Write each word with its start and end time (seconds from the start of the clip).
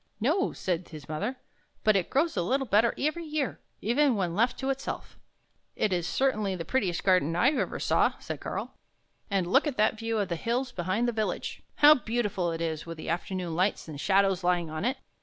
""No," 0.29 0.51
said 0.51 0.89
his 0.89 1.07
mother," 1.07 1.35
but 1.83 1.95
it 1.95 2.09
grows 2.09 2.35
a 2.35 2.41
little 2.41 2.65
better 2.65 2.95
every 2.97 3.23
year, 3.23 3.59
even 3.81 4.15
when 4.15 4.33
left 4.33 4.57
to 4.57 4.71
itself."" 4.71 5.19
It 5.75 5.93
is 5.93 6.07
certainly 6.07 6.55
the 6.55 6.65
prettiest 6.65 7.03
garden 7.03 7.35
I 7.35 7.49
ever 7.51 7.79
saw," 7.79 8.17
said 8.17 8.39
Karl." 8.41 8.73
And 9.29 9.45
look 9.45 9.67
at 9.67 9.77
that 9.77 9.99
view 9.99 10.17
of 10.17 10.29
the 10.29 10.35
hills 10.37 10.71
behind 10.71 11.07
the 11.07 11.11
village! 11.11 11.61
How 11.75 11.93
beautiful 11.93 12.51
it 12.51 12.61
is 12.61 12.83
with 12.87 12.97
the 12.97 13.09
afternoon 13.09 13.55
lights 13.55 13.87
and 13.87 14.01
shadows 14.01 14.43
lying 14.43 14.71
on 14.71 14.85
it! 14.85 14.97